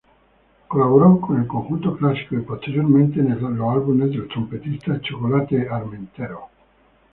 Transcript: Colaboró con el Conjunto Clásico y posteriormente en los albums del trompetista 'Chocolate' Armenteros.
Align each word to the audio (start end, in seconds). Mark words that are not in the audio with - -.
Colaboró 0.67 1.21
con 1.21 1.39
el 1.39 1.45
Conjunto 1.45 1.95
Clásico 1.95 2.33
y 2.35 2.39
posteriormente 2.39 3.19
en 3.19 3.39
los 3.39 3.69
albums 3.75 4.11
del 4.11 4.27
trompetista 4.27 4.99
'Chocolate' 4.99 5.69
Armenteros. 5.69 6.39